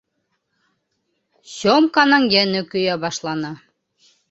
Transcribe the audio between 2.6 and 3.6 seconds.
көйә башланы.